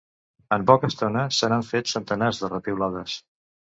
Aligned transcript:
En 0.55 0.63
poca 0.69 0.87
estona 0.93 1.25
se 1.39 1.49
n’han 1.51 1.67
fet 1.69 1.93
centenars 1.93 2.41
de 2.45 2.51
repiulades. 2.55 3.19